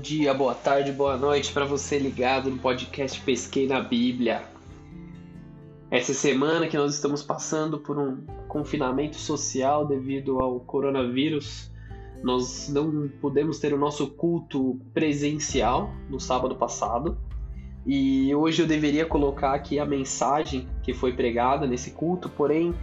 [0.00, 4.42] dia, boa tarde, boa noite para você ligado no podcast Pesquei na Bíblia.
[5.90, 11.70] Essa semana que nós estamos passando por um confinamento social devido ao coronavírus,
[12.22, 17.18] nós não pudemos ter o nosso culto presencial no sábado passado.
[17.84, 22.74] E hoje eu deveria colocar aqui a mensagem que foi pregada nesse culto, porém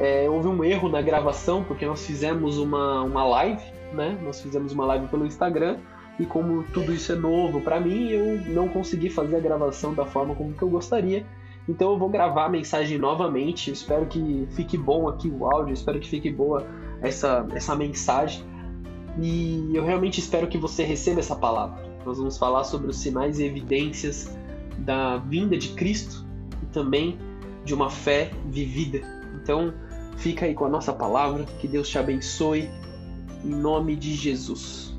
[0.00, 4.18] é, houve um erro na gravação, porque nós fizemos uma, uma live, né?
[4.24, 5.78] Nós fizemos uma live pelo Instagram
[6.18, 10.04] e como tudo isso é novo para mim, eu não consegui fazer a gravação da
[10.04, 11.26] forma como que eu gostaria.
[11.68, 13.70] Então eu vou gravar a mensagem novamente.
[13.70, 16.66] Espero que fique bom aqui o áudio, espero que fique boa
[17.00, 18.44] essa, essa mensagem.
[19.20, 21.82] E eu realmente espero que você receba essa palavra.
[22.04, 24.36] Nós vamos falar sobre os sinais e evidências
[24.78, 26.24] da vinda de Cristo
[26.62, 27.18] e também
[27.64, 29.00] de uma fé vivida.
[29.42, 29.72] Então,
[30.16, 32.68] fica aí com a nossa palavra, que Deus te abençoe
[33.44, 34.94] em nome de Jesus.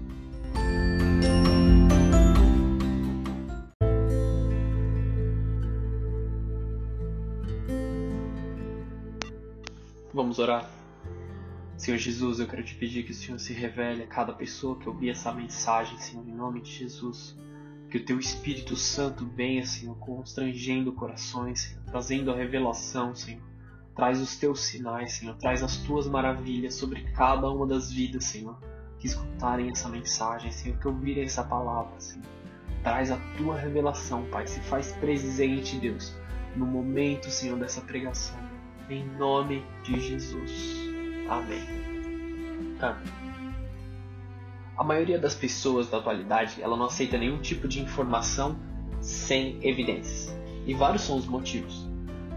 [10.36, 10.69] Vamos orar.
[11.78, 14.89] Senhor Jesus, eu quero te pedir que o Senhor se revele a cada pessoa que
[14.89, 17.38] ouvir essa mensagem, Senhor, em nome de Jesus.
[17.89, 23.42] Que o teu Espírito Santo venha, Senhor, constrangendo corações, Senhor, trazendo a revelação, Senhor.
[23.95, 25.38] Traz os teus sinais, Senhor.
[25.38, 28.59] Traz as tuas maravilhas sobre cada uma das vidas, Senhor.
[28.99, 32.25] Que escutarem essa mensagem, Senhor, que ouvirem essa palavra, Senhor.
[32.83, 34.45] Traz a tua revelação, Pai.
[34.47, 36.14] Se faz presente, Deus,
[36.58, 38.45] no momento, Senhor, dessa pregação.
[38.88, 40.78] Em nome de Jesus.
[41.28, 41.59] Amém.
[42.80, 43.52] Amém.
[44.77, 48.55] A maioria das pessoas da atualidade ela não aceita nenhum tipo de informação
[49.02, 50.38] sem evidências.
[50.67, 51.89] E vários são os motivos.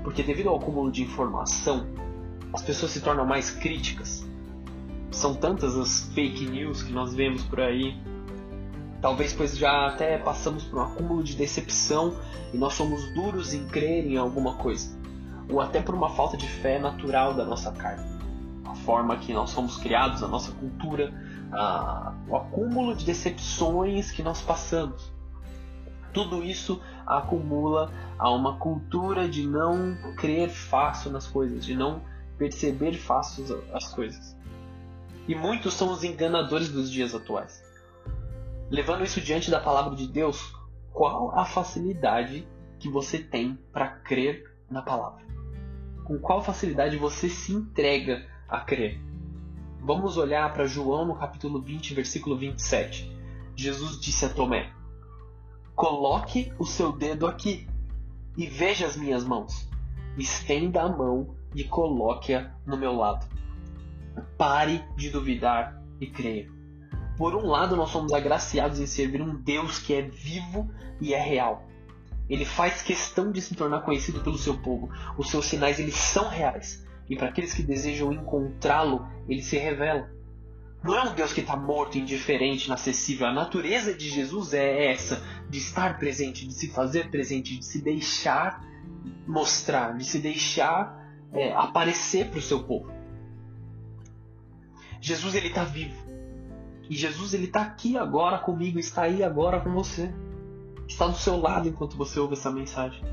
[0.03, 1.87] Porque devido ao acúmulo de informação,
[2.51, 4.27] as pessoas se tornam mais críticas.
[5.11, 7.95] São tantas as fake news que nós vemos por aí.
[9.03, 12.17] Talvez pois já até passamos por um acúmulo de decepção
[12.55, 14.98] e nós somos duros em crer em alguma coisa
[15.51, 18.07] ou até por uma falta de fé natural da nossa carne.
[18.65, 21.13] A forma que nós somos criados, a nossa cultura,
[21.53, 25.13] a, o acúmulo de decepções que nós passamos.
[26.13, 32.03] Tudo isso acumula a uma cultura de não crer fácil nas coisas, de não
[32.37, 34.37] perceber fácil as coisas.
[35.27, 37.63] E muitos são os enganadores dos dias atuais.
[38.71, 40.55] Levando isso diante da palavra de Deus,
[40.93, 42.47] qual a facilidade
[42.79, 45.25] que você tem para crer na palavra?
[46.09, 48.99] Com qual facilidade você se entrega a crer.
[49.79, 53.15] Vamos olhar para João no capítulo 20, versículo 27.
[53.55, 54.73] Jesus disse a Tomé:
[55.77, 57.69] Coloque o seu dedo aqui
[58.39, 59.69] e veja as minhas mãos.
[60.17, 63.27] Estenda a mão e coloque-a no meu lado.
[64.39, 66.51] Pare de duvidar e creia.
[67.19, 70.71] Por um lado, nós somos agraciados em servir um Deus que é vivo
[71.03, 71.68] e é real.
[72.29, 74.91] Ele faz questão de se tornar conhecido pelo seu povo.
[75.17, 76.87] Os seus sinais eles são reais.
[77.09, 80.11] E para aqueles que desejam encontrá-lo, ele se revela.
[80.85, 83.27] Não é um Deus que está morto, indiferente, inacessível.
[83.27, 87.81] A natureza de Jesus é essa: de estar presente, de se fazer presente, de se
[87.83, 88.63] deixar
[89.27, 92.91] mostrar, de se deixar é, aparecer para o seu povo.
[95.01, 96.09] Jesus ele está vivo.
[96.89, 100.13] E Jesus ele está aqui agora comigo, está aí agora com você
[100.89, 103.05] está do seu lado enquanto você ouve essa mensagem.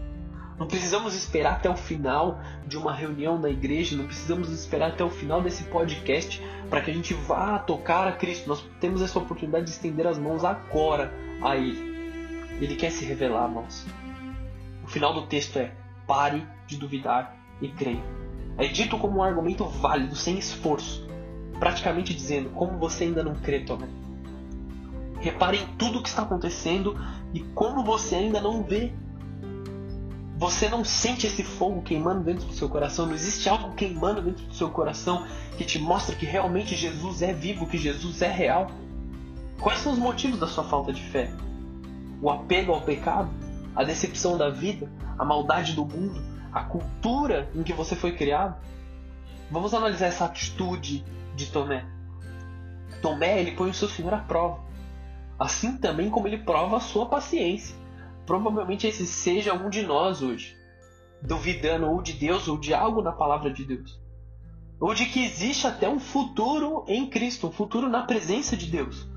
[0.57, 5.03] Não precisamos esperar até o final de uma reunião na igreja, não precisamos esperar até
[5.03, 8.47] o final desse podcast para que a gente vá tocar a Cristo.
[8.47, 11.93] Nós temos essa oportunidade de estender as mãos agora a Ele.
[12.61, 13.85] Ele quer se revelar a nós.
[14.81, 15.73] O final do texto é:
[16.07, 18.03] pare de duvidar e creia.
[18.57, 21.05] É dito como um argumento válido, sem esforço,
[21.59, 23.87] praticamente dizendo: como você ainda não crê, Tomé?
[25.19, 26.95] Repare em tudo o que está acontecendo
[27.35, 28.93] e como você ainda não vê.
[30.37, 34.45] Você não sente esse fogo queimando dentro do seu coração, não existe algo queimando dentro
[34.45, 35.25] do seu coração
[35.57, 38.67] que te mostra que realmente Jesus é vivo, que Jesus é real.
[39.59, 41.31] Quais são os motivos da sua falta de fé?
[42.21, 43.29] O apego ao pecado,
[43.75, 46.21] a decepção da vida, a maldade do mundo,
[46.53, 48.55] a cultura em que você foi criado?
[49.51, 51.05] Vamos analisar essa atitude
[51.35, 51.85] de Tomé.
[53.01, 54.65] Tomé ele põe o seu Senhor à prova
[55.39, 57.75] assim também como ele prova a sua paciência.
[58.25, 60.55] Provavelmente esse seja um de nós hoje,
[61.21, 63.99] duvidando ou de Deus ou de algo na palavra de Deus.
[64.79, 69.07] Ou de que existe até um futuro em Cristo, um futuro na presença de Deus.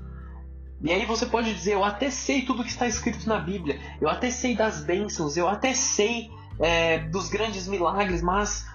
[0.81, 4.07] E aí você pode dizer, eu até sei tudo que está escrito na Bíblia, eu
[4.07, 6.29] até sei das bênçãos, eu até sei
[6.59, 8.65] é, dos grandes milagres, mas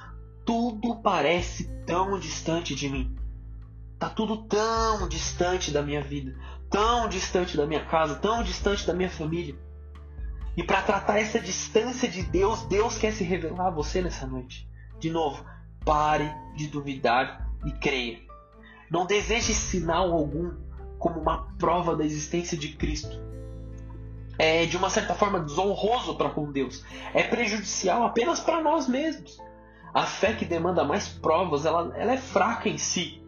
[0.44, 3.24] tudo parece tão distante de mim
[4.04, 6.36] tá tudo tão distante da minha vida,
[6.70, 9.56] tão distante da minha casa, tão distante da minha família.
[10.56, 14.68] E para tratar essa distância de Deus, Deus quer se revelar a você nessa noite.
[14.98, 15.44] De novo,
[15.84, 18.20] pare de duvidar e creia.
[18.90, 20.52] Não deseje sinal algum
[20.98, 23.20] como uma prova da existência de Cristo.
[24.38, 26.84] É de uma certa forma desonroso para com Deus.
[27.12, 29.40] É prejudicial apenas para nós mesmos.
[29.92, 33.22] A fé que demanda mais provas, ela, ela é fraca em si.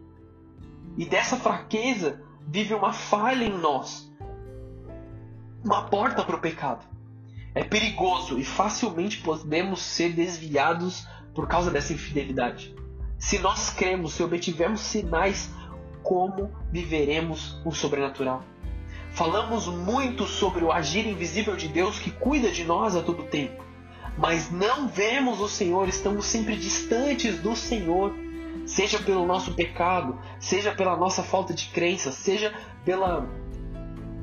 [0.97, 4.09] E dessa fraqueza vive uma falha em nós.
[5.63, 6.85] Uma porta para o pecado
[7.53, 11.05] é perigoso e facilmente podemos ser desviados
[11.35, 12.73] por causa dessa infidelidade.
[13.17, 15.51] Se nós cremos, se obtivermos sinais,
[16.03, 18.43] como viveremos o sobrenatural?
[19.11, 23.63] Falamos muito sobre o agir invisível de Deus que cuida de nós a todo tempo,
[24.17, 28.13] mas não vemos o Senhor, estamos sempre distantes do Senhor,
[28.67, 32.53] seja pelo nosso pecado, seja pela nossa falta de crença, seja
[32.85, 33.27] pela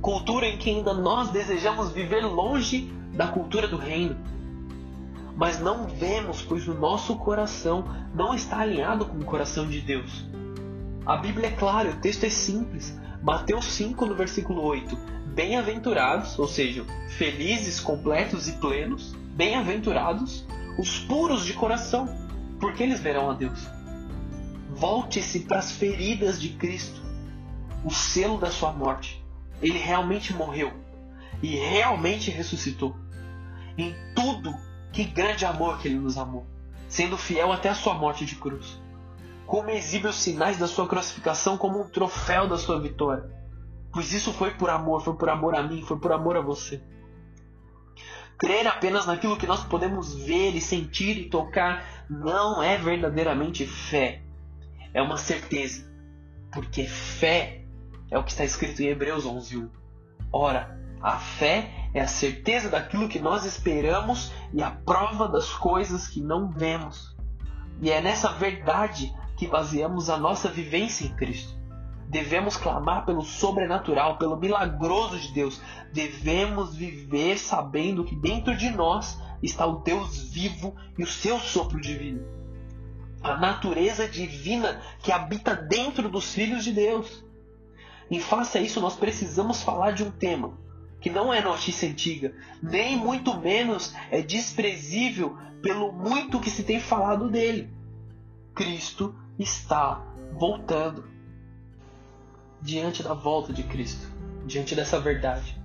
[0.00, 4.16] cultura em que ainda nós desejamos viver longe da cultura do reino.
[5.34, 10.24] Mas não vemos, pois o nosso coração não está alinhado com o coração de Deus.
[11.06, 12.96] A Bíblia é clara, o texto é simples.
[13.22, 14.96] Mateus 5, no versículo 8.
[15.34, 16.84] Bem-aventurados, ou seja,
[17.16, 20.46] felizes, completos e plenos, bem-aventurados
[20.78, 22.08] os puros de coração,
[22.60, 23.73] porque eles verão a Deus.
[24.74, 27.00] Volte-se para as feridas de Cristo,
[27.84, 29.24] o selo da sua morte.
[29.62, 30.72] Ele realmente morreu
[31.40, 32.96] e realmente ressuscitou
[33.78, 34.52] em tudo.
[34.92, 36.46] Que grande amor que ele nos amou,
[36.88, 38.80] sendo fiel até a sua morte de cruz.
[39.46, 43.30] Como exibe os sinais da sua crucificação como um troféu da sua vitória.
[43.92, 46.82] Pois isso foi por amor, foi por amor a mim, foi por amor a você.
[48.36, 54.23] Crer apenas naquilo que nós podemos ver e sentir e tocar não é verdadeiramente fé.
[54.94, 55.84] É uma certeza.
[56.52, 57.64] Porque fé
[58.10, 59.68] é o que está escrito em Hebreus 11:1.
[60.32, 66.08] Ora, a fé é a certeza daquilo que nós esperamos e a prova das coisas
[66.08, 67.14] que não vemos.
[67.82, 71.58] E é nessa verdade que baseamos a nossa vivência em Cristo.
[72.08, 75.60] Devemos clamar pelo sobrenatural, pelo milagroso de Deus.
[75.92, 81.80] Devemos viver sabendo que dentro de nós está o Deus vivo e o seu sopro
[81.80, 82.43] divino.
[83.24, 87.24] A natureza divina que habita dentro dos filhos de Deus.
[88.10, 90.58] Em face a isso, nós precisamos falar de um tema
[91.00, 96.80] que não é notícia antiga, nem muito menos é desprezível pelo muito que se tem
[96.80, 97.70] falado dele.
[98.54, 101.08] Cristo está voltando.
[102.60, 104.06] Diante da volta de Cristo,
[104.46, 105.60] diante dessa verdade,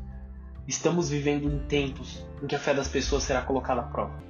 [0.67, 4.28] estamos vivendo em tempos em que a fé das pessoas será colocada à prova.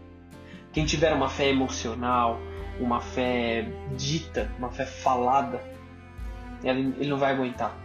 [0.71, 2.39] Quem tiver uma fé emocional,
[2.79, 3.67] uma fé
[3.97, 5.61] dita, uma fé falada,
[6.63, 7.75] ele não vai aguentar.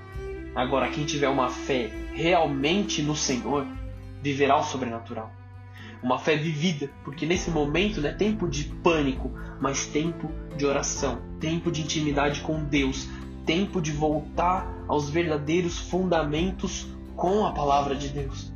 [0.54, 3.66] Agora, quem tiver uma fé realmente no Senhor,
[4.22, 5.32] viverá o sobrenatural.
[6.02, 11.22] Uma fé vivida, porque nesse momento não é tempo de pânico, mas tempo de oração,
[11.40, 13.08] tempo de intimidade com Deus,
[13.46, 16.86] tempo de voltar aos verdadeiros fundamentos
[17.16, 18.53] com a palavra de Deus.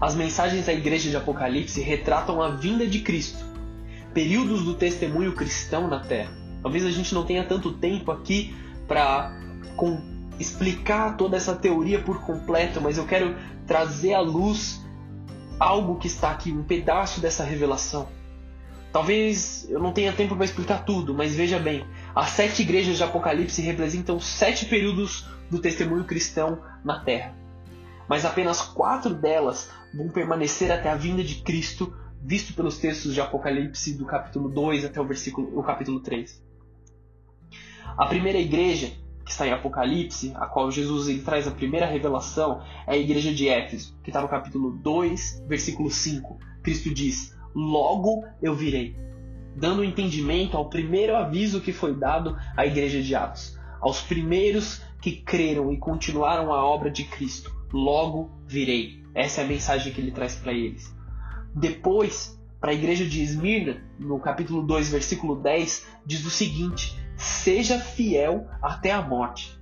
[0.00, 3.44] As mensagens da igreja de Apocalipse retratam a vinda de Cristo,
[4.14, 6.32] períodos do testemunho cristão na terra.
[6.62, 8.54] Talvez a gente não tenha tanto tempo aqui
[8.88, 9.38] para
[10.38, 13.36] explicar toda essa teoria por completo, mas eu quero
[13.66, 14.80] trazer à luz
[15.58, 18.08] algo que está aqui, um pedaço dessa revelação.
[18.90, 21.84] Talvez eu não tenha tempo para explicar tudo, mas veja bem:
[22.14, 27.34] as sete igrejas de Apocalipse representam sete períodos do testemunho cristão na Terra.
[28.08, 33.20] Mas apenas quatro delas vão permanecer até a vinda de Cristo, visto pelos textos de
[33.20, 36.42] Apocalipse do capítulo 2 até o versículo o capítulo 3.
[37.96, 38.92] A primeira igreja
[39.24, 43.32] que está em Apocalipse, a qual Jesus ele traz a primeira revelação, é a igreja
[43.32, 46.38] de Éfeso, que está no capítulo 2, versículo 5.
[46.62, 48.96] Cristo diz: Logo eu virei,
[49.54, 55.12] dando entendimento ao primeiro aviso que foi dado à igreja de Atos, aos primeiros que
[55.12, 57.54] creram e continuaram a obra de Cristo.
[57.72, 58.99] Logo virei.
[59.14, 60.94] Essa é a mensagem que ele traz para eles.
[61.54, 67.78] Depois, para a igreja de Esmirna, no capítulo 2, versículo 10, diz o seguinte: seja
[67.78, 69.58] fiel até a morte,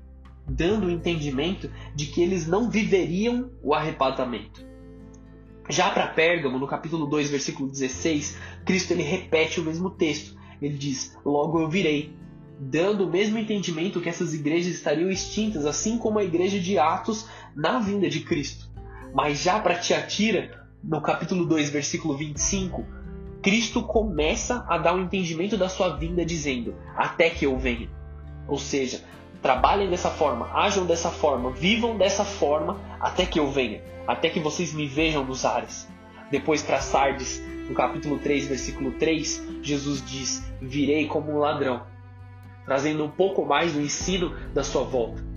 [0.47, 4.67] dando o entendimento de que eles não viveriam o arrebatamento.
[5.71, 10.37] Já para Pérgamo, no capítulo 2, versículo 16, Cristo ele repete o mesmo texto.
[10.61, 12.15] Ele diz: Logo eu virei,
[12.59, 17.27] dando o mesmo entendimento que essas igrejas estariam extintas, assim como a igreja de Atos
[17.55, 18.68] na vinda de Cristo.
[19.13, 22.85] Mas já para Tiatira, no capítulo 2, versículo 25,
[23.43, 27.89] Cristo começa a dar o um entendimento da sua vinda, dizendo: Até que eu venha.
[28.47, 29.03] Ou seja,
[29.43, 34.41] trabalhem dessa forma, ajam dessa forma, vivam dessa forma até que eu venha, até que
[34.41, 35.89] vocês me vejam nos ares.
[36.31, 41.83] Depois para Sardes, no capítulo 3, versículo 3, Jesus diz: Virei como um ladrão,
[42.65, 45.28] trazendo um pouco mais do ensino da sua volta.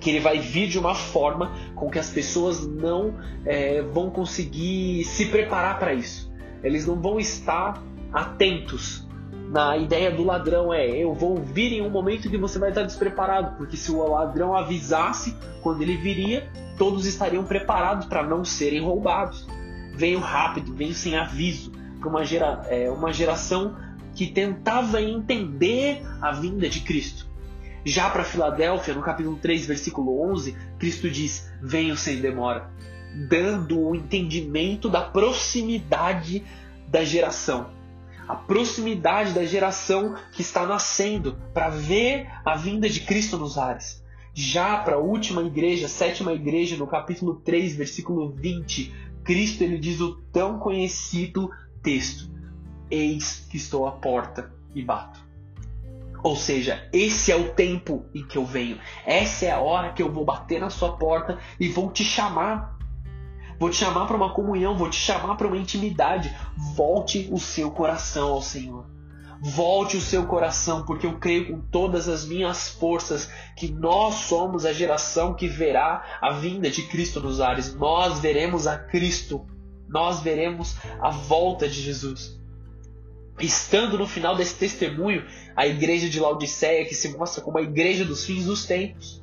[0.00, 3.14] Que ele vai vir de uma forma com que as pessoas não
[3.44, 6.32] é, vão conseguir se preparar para isso.
[6.62, 9.06] Eles não vão estar atentos
[9.50, 12.84] na ideia do ladrão é eu vou vir em um momento que você vai estar
[12.84, 18.80] despreparado, porque se o ladrão avisasse quando ele viria, todos estariam preparados para não serem
[18.80, 19.46] roubados.
[19.96, 23.76] Venho rápido, venho sem aviso, para uma, gera, é, uma geração
[24.14, 27.28] que tentava entender a vinda de Cristo.
[27.84, 32.70] Já para Filadélfia, no capítulo 3, versículo 11, Cristo diz: Venho sem demora,
[33.28, 36.44] dando o entendimento da proximidade
[36.88, 37.80] da geração
[38.30, 44.04] a proximidade da geração que está nascendo para ver a vinda de Cristo nos ares.
[44.32, 48.94] Já para a última igreja, sétima igreja, no capítulo 3, versículo 20,
[49.24, 51.50] Cristo ele diz o tão conhecido
[51.82, 52.30] texto:
[52.88, 55.28] Eis que estou à porta e bato.
[56.22, 58.78] Ou seja, esse é o tempo em que eu venho.
[59.04, 62.78] Essa é a hora que eu vou bater na sua porta e vou te chamar
[63.60, 66.34] Vou te chamar para uma comunhão, vou te chamar para uma intimidade.
[66.74, 68.86] Volte o seu coração ao Senhor.
[69.42, 74.64] Volte o seu coração, porque eu creio com todas as minhas forças que nós somos
[74.64, 77.74] a geração que verá a vinda de Cristo nos ares.
[77.74, 79.46] Nós veremos a Cristo.
[79.86, 82.39] Nós veremos a volta de Jesus.
[83.40, 85.24] Estando no final desse testemunho,
[85.56, 89.22] a igreja de Laodiceia, que se mostra como a igreja dos fins dos tempos,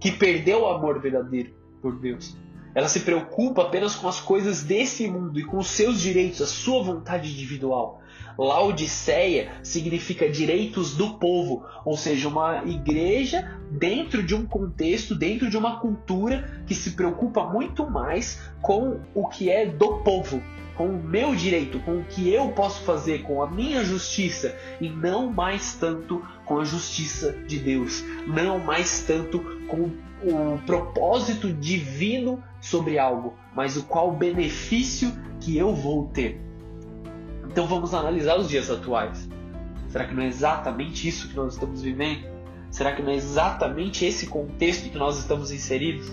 [0.00, 2.36] que perdeu o amor verdadeiro por Deus
[2.74, 6.46] ela se preocupa apenas com as coisas desse mundo e com os seus direitos, a
[6.46, 7.99] sua vontade individual.
[8.38, 15.56] Laodiceia significa direitos do povo, ou seja, uma igreja dentro de um contexto, dentro de
[15.56, 20.42] uma cultura que se preocupa muito mais com o que é do povo,
[20.74, 24.88] com o meu direito, com o que eu posso fazer, com a minha justiça, e
[24.88, 29.90] não mais tanto com a justiça de Deus, não mais tanto com
[30.22, 36.49] o propósito divino sobre algo, mas o qual benefício que eu vou ter.
[37.50, 39.28] Então vamos analisar os dias atuais.
[39.88, 42.24] Será que não é exatamente isso que nós estamos vivendo?
[42.70, 46.08] Será que não é exatamente esse contexto que nós estamos inseridos?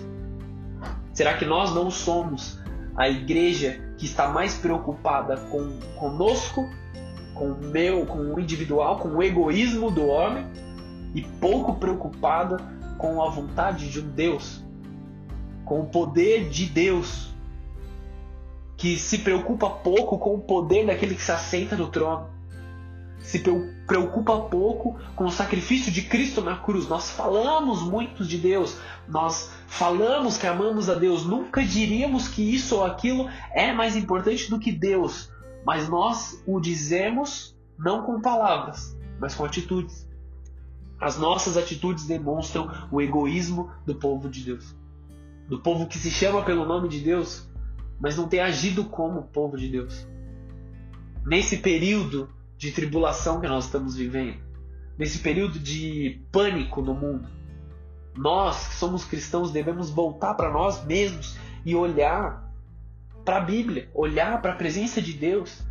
[1.14, 2.58] Será que nós não somos
[2.96, 6.68] a igreja que está mais preocupada com conosco,
[7.34, 10.44] com o meu, com o individual, com o egoísmo do homem
[11.14, 12.56] e pouco preocupada
[12.98, 14.66] com a vontade de um Deus
[15.68, 17.27] com o poder de Deus,
[18.78, 22.30] que se preocupa pouco com o poder daquele que se assenta no trono,
[23.18, 23.42] se
[23.86, 26.88] preocupa pouco com o sacrifício de Cristo na cruz.
[26.88, 32.76] Nós falamos muito de Deus, nós falamos que amamos a Deus, nunca diríamos que isso
[32.76, 35.28] ou aquilo é mais importante do que Deus,
[35.66, 40.08] mas nós o dizemos não com palavras, mas com atitudes.
[41.00, 44.76] As nossas atitudes demonstram o egoísmo do povo de Deus.
[45.48, 47.47] Do povo que se chama pelo nome de Deus,
[47.98, 50.06] mas não tem agido como povo de Deus.
[51.24, 54.38] Nesse período de tribulação que nós estamos vivendo,
[54.96, 57.28] nesse período de pânico no mundo,
[58.16, 62.52] nós que somos cristãos devemos voltar para nós mesmos e olhar
[63.24, 65.62] para a Bíblia, olhar para a presença de Deus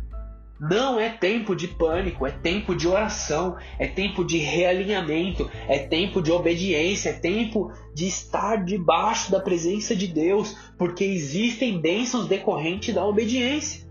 [0.60, 6.20] não é tempo de pânico, é tempo de oração, é tempo de realinhamento, é tempo
[6.20, 12.92] de obediência, é tempo de estar debaixo da presença de Deus, porque existem bênçãos decorrentes
[12.92, 13.86] da obediência.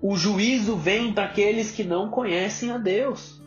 [0.00, 3.42] O juízo vem para aqueles que não conhecem a Deus.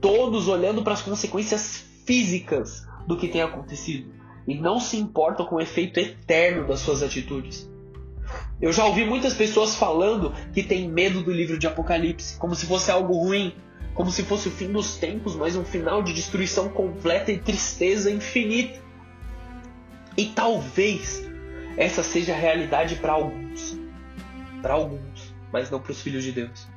[0.00, 4.12] Todos olhando para as consequências físicas do que tem acontecido
[4.46, 7.68] e não se importam com o efeito eterno das suas atitudes.
[8.60, 12.66] Eu já ouvi muitas pessoas falando que tem medo do livro de Apocalipse, como se
[12.66, 13.54] fosse algo ruim,
[13.94, 18.10] como se fosse o fim dos tempos, mas um final de destruição completa e tristeza
[18.10, 18.80] infinita.
[20.16, 21.28] E talvez
[21.76, 23.78] essa seja a realidade para alguns,
[24.60, 26.68] para alguns, mas não para os filhos de Deus.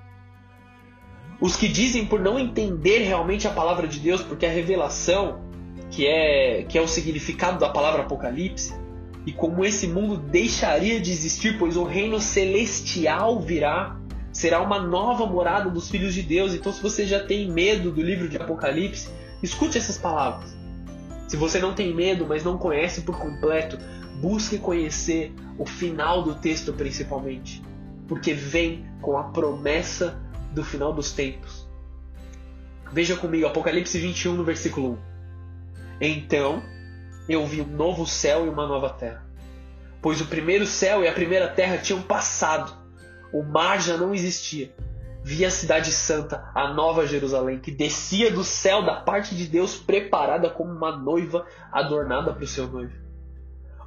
[1.39, 5.41] Os que dizem por não entender realmente a palavra de Deus, porque a revelação,
[5.89, 8.79] que é que é o significado da palavra Apocalipse,
[9.25, 13.98] e como esse mundo deixaria de existir, pois o reino celestial virá,
[14.32, 16.54] será uma nova morada dos filhos de Deus.
[16.54, 19.10] Então, se você já tem medo do livro de Apocalipse,
[19.44, 20.56] escute essas palavras.
[21.28, 23.78] Se você não tem medo, mas não conhece por completo,
[24.20, 27.62] busque conhecer o final do texto principalmente,
[28.08, 30.20] porque vem com a promessa
[30.54, 31.70] do final dos tempos.
[32.92, 34.98] Veja comigo, Apocalipse 21, no versículo 1.
[36.01, 36.62] Então
[37.28, 39.25] eu vi um novo céu e uma nova terra.
[40.01, 42.74] Pois o primeiro céu e a primeira terra tinham passado,
[43.32, 44.74] o mar já não existia.
[45.24, 49.75] Vi a cidade santa, a nova Jerusalém, que descia do céu da parte de Deus,
[49.75, 52.94] preparada como uma noiva adornada para o seu noivo.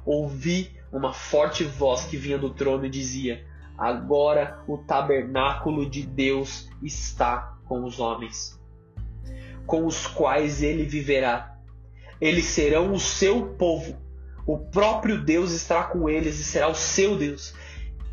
[0.05, 3.45] Ouvi uma forte voz que vinha do trono e dizia:
[3.77, 8.57] Agora o tabernáculo de Deus está com os homens,
[9.65, 11.54] com os quais ele viverá.
[12.19, 13.97] Eles serão o seu povo.
[14.45, 17.53] O próprio Deus estará com eles e será o seu Deus.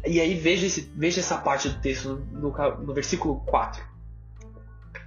[0.04, 3.82] E aí veja, esse, veja essa parte do texto no, no, no versículo 4.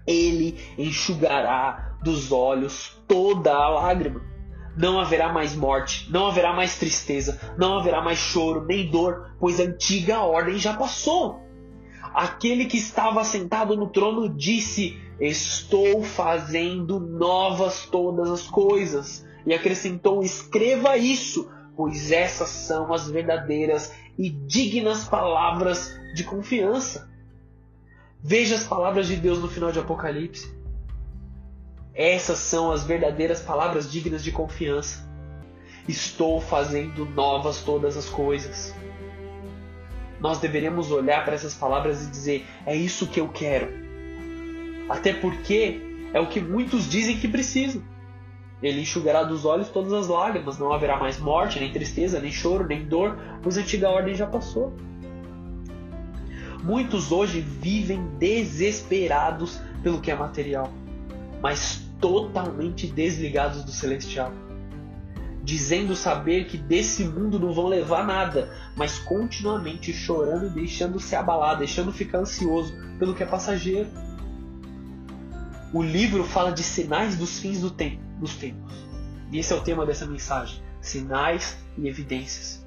[0.07, 4.21] Ele enxugará dos olhos toda a lágrima.
[4.77, 9.59] Não haverá mais morte, não haverá mais tristeza, não haverá mais choro, nem dor, pois
[9.59, 11.41] a antiga ordem já passou.
[12.13, 19.25] Aquele que estava sentado no trono disse: Estou fazendo novas todas as coisas.
[19.45, 27.09] E acrescentou: Escreva isso, pois essas são as verdadeiras e dignas palavras de confiança.
[28.21, 30.53] Veja as palavras de Deus no final de Apocalipse.
[31.93, 35.07] Essas são as verdadeiras palavras dignas de confiança.
[35.87, 38.73] Estou fazendo novas todas as coisas.
[40.19, 43.84] Nós deveríamos olhar para essas palavras e dizer: é isso que eu quero.
[44.89, 45.81] Até porque
[46.13, 47.81] é o que muitos dizem que precisam.
[48.61, 52.65] Ele enxugará dos olhos todas as lágrimas, não haverá mais morte, nem tristeza, nem choro,
[52.65, 54.73] nem dor, pois a antiga ordem já passou.
[56.63, 60.71] Muitos hoje vivem desesperados pelo que é material,
[61.41, 64.31] mas totalmente desligados do celestial.
[65.43, 71.15] Dizendo saber que desse mundo não vão levar nada, mas continuamente chorando e deixando se
[71.15, 73.87] abalar, deixando ficar ansioso pelo que é passageiro.
[75.75, 78.73] O livro fala de sinais dos fins do tempo dos tempos.
[79.29, 82.65] E esse é o tema dessa mensagem: sinais e evidências.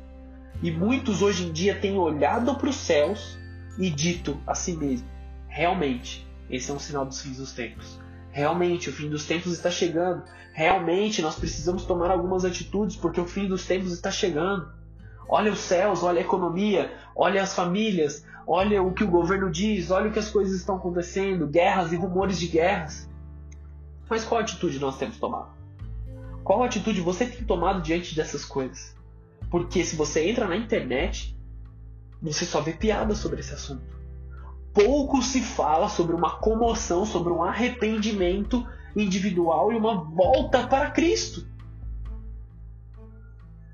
[0.62, 3.38] E muitos hoje em dia têm olhado para os céus
[3.78, 5.08] e dito a si mesmo:
[5.48, 7.98] realmente, esse é um sinal dos fins dos tempos.
[8.30, 10.22] Realmente, o fim dos tempos está chegando.
[10.52, 14.70] Realmente, nós precisamos tomar algumas atitudes porque o fim dos tempos está chegando.
[15.26, 19.90] Olha os céus, olha a economia, olha as famílias, olha o que o governo diz,
[19.90, 23.06] olha o que as coisas estão acontecendo, guerras e rumores de guerras.
[24.08, 25.50] Mas qual atitude nós temos tomado?
[26.42, 28.96] Qual atitude você tem tomado diante dessas coisas?
[29.50, 31.38] Porque se você entra na internet,
[32.22, 33.98] você só vê piadas sobre esse assunto.
[34.72, 41.46] Pouco se fala sobre uma comoção, sobre um arrependimento individual e uma volta para Cristo.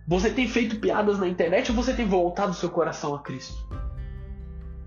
[0.09, 3.84] Você tem feito piadas na internet ou você tem voltado seu coração a Cristo?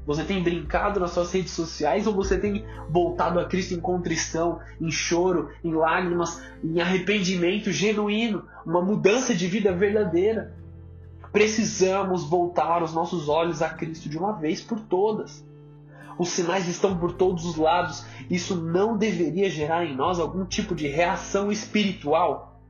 [0.07, 4.61] Você tem brincado nas suas redes sociais ou você tem voltado a Cristo em contrição,
[4.79, 10.55] em choro, em lágrimas, em arrependimento genuíno, uma mudança de vida verdadeira?
[11.33, 15.45] Precisamos voltar os nossos olhos a Cristo de uma vez por todas.
[16.17, 18.05] Os sinais estão por todos os lados.
[18.29, 22.61] Isso não deveria gerar em nós algum tipo de reação espiritual?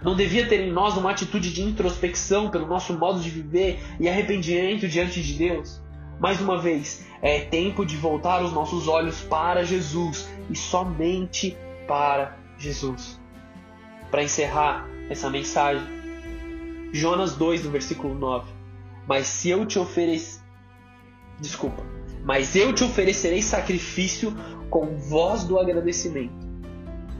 [0.00, 4.08] Não devia ter em nós uma atitude de introspecção pelo nosso modo de viver e
[4.08, 5.87] arrependimento diante de Deus?
[6.20, 12.36] Mais uma vez, é tempo de voltar os nossos olhos para Jesus e somente para
[12.58, 13.20] Jesus.
[14.10, 15.86] Para encerrar essa mensagem,
[16.92, 18.50] Jonas 2, no versículo 9.
[19.06, 20.42] Mas se eu te oferecer.
[21.40, 21.84] Desculpa.
[22.24, 24.34] Mas eu te oferecerei sacrifício
[24.68, 26.34] com voz do agradecimento.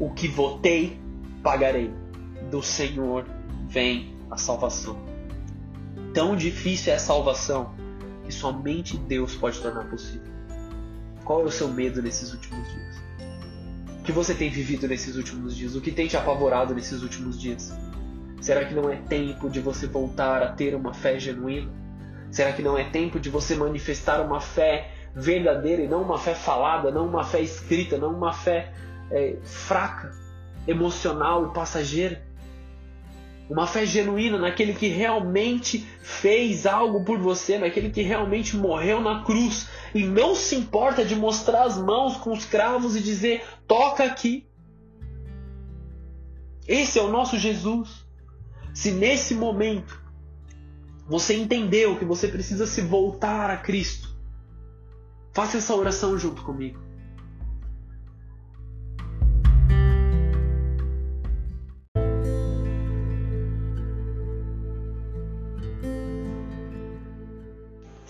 [0.00, 0.98] O que votei,
[1.42, 1.92] pagarei.
[2.50, 3.24] Do Senhor
[3.68, 4.98] vem a salvação.
[6.12, 7.72] Tão difícil é a salvação
[8.28, 10.30] que somente Deus pode tornar possível.
[11.24, 12.96] Qual é o seu medo nesses últimos dias?
[14.00, 15.74] O que você tem vivido nesses últimos dias?
[15.74, 17.72] O que tem te apavorado nesses últimos dias?
[18.42, 21.72] Será que não é tempo de você voltar a ter uma fé genuína?
[22.30, 26.34] Será que não é tempo de você manifestar uma fé verdadeira e não uma fé
[26.34, 28.74] falada, não uma fé escrita, não uma fé
[29.10, 30.12] é, fraca,
[30.66, 32.27] emocional e passageira?
[33.48, 39.24] Uma fé genuína naquele que realmente fez algo por você, naquele que realmente morreu na
[39.24, 44.04] cruz e não se importa de mostrar as mãos com os cravos e dizer: toca
[44.04, 44.46] aqui.
[46.66, 48.06] Esse é o nosso Jesus.
[48.74, 49.98] Se nesse momento
[51.08, 54.14] você entendeu que você precisa se voltar a Cristo,
[55.32, 56.87] faça essa oração junto comigo.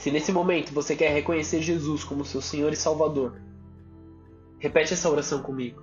[0.09, 3.39] Se nesse momento você quer reconhecer Jesus como seu Senhor e Salvador,
[4.59, 5.83] Repete essa oração comigo.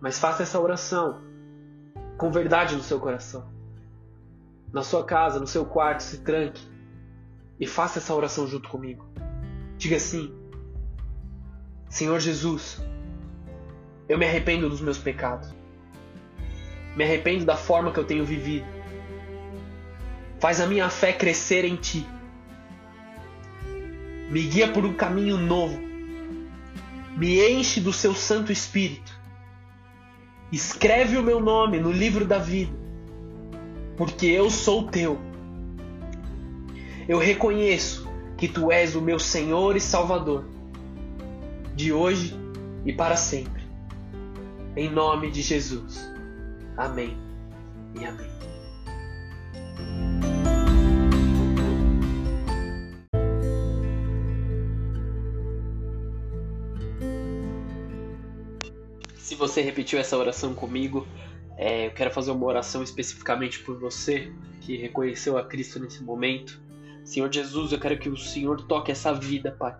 [0.00, 1.20] Mas faça essa oração
[2.16, 3.52] com verdade no seu coração.
[4.72, 6.62] Na sua casa, no seu quarto, se tranque
[7.58, 9.04] e faça essa oração junto comigo.
[9.76, 10.32] Diga assim:
[11.88, 12.80] Senhor Jesus,
[14.08, 15.52] eu me arrependo dos meus pecados.
[16.94, 18.66] Me arrependo da forma que eu tenho vivido.
[20.38, 22.06] Faz a minha fé crescer em Ti.
[24.30, 25.78] Me guia por um caminho novo.
[27.16, 29.12] Me enche do Seu Santo Espírito.
[30.50, 32.72] Escreve o meu nome no livro da vida,
[33.96, 35.18] porque eu sou Teu.
[37.08, 40.44] Eu reconheço que Tu és o meu Senhor e Salvador,
[41.74, 42.36] de hoje
[42.84, 43.62] e para sempre.
[44.76, 46.10] Em nome de Jesus.
[46.76, 47.16] Amém
[48.00, 48.33] e amém.
[59.48, 61.06] Você repetiu essa oração comigo,
[61.56, 66.60] é, eu quero fazer uma oração especificamente por você que reconheceu a Cristo nesse momento.
[67.04, 69.76] Senhor Jesus, eu quero que o Senhor toque essa vida, Pai.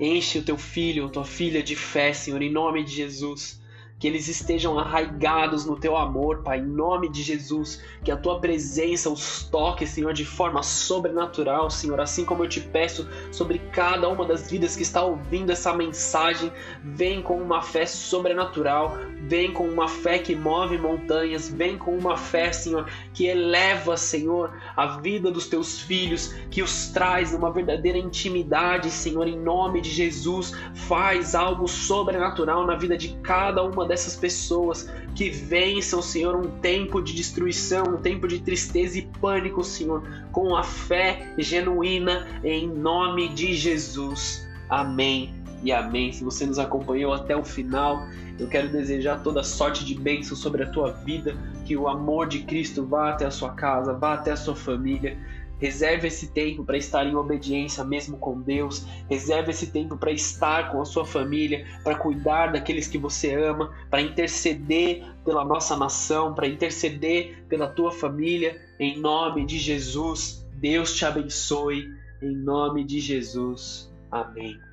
[0.00, 3.64] Enche o teu filho, tua filha de fé, Senhor, em nome de Jesus
[4.06, 8.38] que eles estejam arraigados no teu amor, Pai, em nome de Jesus, que a tua
[8.38, 14.08] presença os toque, Senhor, de forma sobrenatural, Senhor, assim como eu te peço sobre cada
[14.08, 16.52] uma das vidas que está ouvindo essa mensagem,
[16.84, 22.16] vem com uma fé sobrenatural, vem com uma fé que move montanhas, vem com uma
[22.16, 27.98] fé, Senhor, que eleva, Senhor, a vida dos teus filhos, que os traz numa verdadeira
[27.98, 34.14] intimidade, Senhor, em nome de Jesus, faz algo sobrenatural na vida de cada uma dessas
[34.14, 40.02] pessoas que vençam, Senhor, um tempo de destruição, um tempo de tristeza e pânico, Senhor,
[40.30, 44.46] com a fé genuína em nome de Jesus.
[44.68, 46.12] Amém e amém.
[46.12, 48.06] Se você nos acompanhou até o final,
[48.38, 52.40] eu quero desejar toda sorte de bênção sobre a tua vida, que o amor de
[52.40, 55.16] Cristo vá até a sua casa, vá até a sua família
[55.60, 58.84] Reserve esse tempo para estar em obediência mesmo com Deus.
[59.08, 63.72] Reserve esse tempo para estar com a sua família, para cuidar daqueles que você ama,
[63.90, 68.60] para interceder pela nossa nação, para interceder pela tua família.
[68.78, 71.86] Em nome de Jesus, Deus te abençoe.
[72.22, 73.92] Em nome de Jesus.
[74.10, 74.65] Amém.